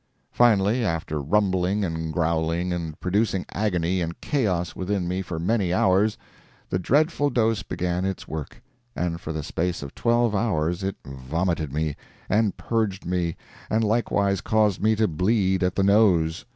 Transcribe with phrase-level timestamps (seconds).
[0.31, 6.17] Finally, after rumbling, and growling, and producing agony and chaos within me for many hours,
[6.71, 8.63] the dreadful dose began its work,
[8.95, 11.95] and for the space of twelve hours it vomited me,
[12.29, 13.35] and purged me,
[13.69, 16.45] and likewise caused me to bleed at the nose.